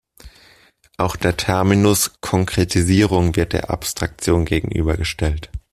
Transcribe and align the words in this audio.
Auch 0.97 1.15
der 1.15 1.37
Terminus 1.37 2.19
Konkretisierung 2.21 3.35
wird 3.35 3.53
der 3.53 3.69
Abstraktion 3.69 4.45
gegenübergestellt. 4.45 5.51